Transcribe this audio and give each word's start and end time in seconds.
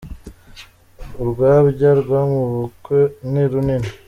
Urwabya 1.21 1.89
rwamabukwe 2.01 2.99
ni 3.31 3.43
runini 3.51 3.89